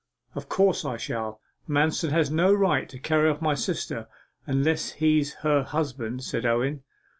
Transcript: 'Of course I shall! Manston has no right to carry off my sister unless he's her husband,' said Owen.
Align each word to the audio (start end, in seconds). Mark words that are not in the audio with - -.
'Of 0.33 0.49
course 0.49 0.83
I 0.83 0.97
shall! 0.97 1.39
Manston 1.69 2.09
has 2.09 2.31
no 2.31 2.51
right 2.51 2.89
to 2.89 2.97
carry 2.97 3.29
off 3.29 3.39
my 3.39 3.53
sister 3.53 4.07
unless 4.47 4.93
he's 4.93 5.35
her 5.45 5.61
husband,' 5.61 6.23
said 6.23 6.43
Owen. 6.43 6.81